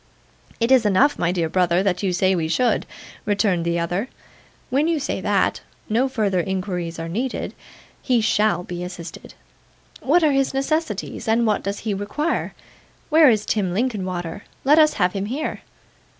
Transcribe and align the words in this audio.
'It 0.59 0.71
is 0.71 0.83
enough, 0.83 1.19
my 1.19 1.31
dear 1.31 1.47
brother, 1.47 1.83
that 1.83 2.01
you 2.01 2.11
say 2.11 2.33
we 2.33 2.47
should,' 2.47 2.87
returned 3.23 3.63
the 3.63 3.77
other. 3.77 4.07
'When 4.71 4.87
you 4.87 4.99
say 4.99 5.21
that, 5.21 5.61
no 5.89 6.09
further 6.09 6.39
inquiries 6.39 6.97
are 6.97 7.07
needed. 7.07 7.53
He 8.01 8.19
SHALL 8.19 8.63
be 8.63 8.83
assisted. 8.83 9.35
What 9.99 10.23
are 10.23 10.31
his 10.31 10.55
necessities, 10.55 11.27
and 11.27 11.45
what 11.45 11.61
does 11.61 11.81
he 11.81 11.93
require? 11.93 12.55
Where 13.09 13.29
is 13.29 13.45
Tim 13.45 13.75
Linkinwater? 13.75 14.41
Let 14.63 14.79
us 14.79 14.93
have 14.93 15.13
him 15.13 15.27
here. 15.27 15.61